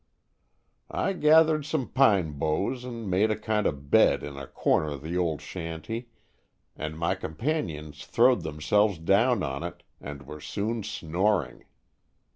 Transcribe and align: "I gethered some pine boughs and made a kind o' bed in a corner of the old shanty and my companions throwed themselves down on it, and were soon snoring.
"I 0.89 1.13
gethered 1.13 1.63
some 1.63 1.87
pine 1.87 2.39
boughs 2.39 2.83
and 2.85 3.07
made 3.07 3.29
a 3.29 3.35
kind 3.37 3.67
o' 3.67 3.71
bed 3.71 4.23
in 4.23 4.35
a 4.35 4.47
corner 4.47 4.89
of 4.93 5.03
the 5.03 5.15
old 5.15 5.41
shanty 5.43 6.09
and 6.75 6.97
my 6.97 7.13
companions 7.13 8.03
throwed 8.07 8.41
themselves 8.41 8.97
down 8.97 9.43
on 9.43 9.61
it, 9.61 9.83
and 9.99 10.23
were 10.25 10.41
soon 10.41 10.81
snoring. 10.81 11.65